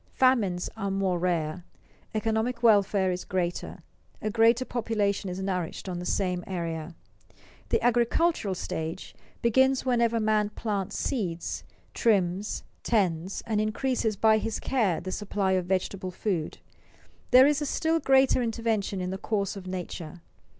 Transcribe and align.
Famines 0.15 0.67
are 0.75 0.89
more 0.89 1.19
rare, 1.19 1.63
economic 2.15 2.63
welfare 2.63 3.11
is 3.11 3.23
greater, 3.23 3.83
a 4.19 4.31
greater 4.31 4.65
population 4.65 5.29
is 5.29 5.39
nourished 5.39 5.87
on 5.87 5.99
the 5.99 6.07
same 6.07 6.43
area. 6.47 6.95
The 7.69 7.79
agricultural 7.83 8.55
stage 8.55 9.13
begins 9.43 9.85
whenever 9.85 10.19
man 10.19 10.49
plants 10.49 10.97
seeds, 10.97 11.63
trims, 11.93 12.63
tends, 12.81 13.43
and 13.45 13.61
increases 13.61 14.15
by 14.15 14.39
his 14.39 14.59
care 14.59 14.99
the 15.01 15.11
supply 15.11 15.51
of 15.51 15.67
vegetable 15.67 16.09
food. 16.09 16.57
This 17.29 17.57
is 17.57 17.61
a 17.61 17.65
still 17.71 17.99
greater 17.99 18.41
intervention 18.41 19.01
in 19.01 19.11
the 19.11 19.19
course 19.19 19.55
of 19.55 19.67
nature. 19.67 20.23